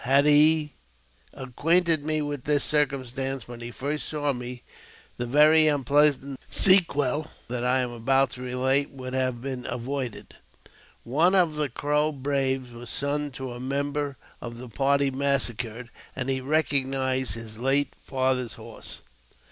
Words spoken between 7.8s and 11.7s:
am about to relate woul( have been avoided. One of the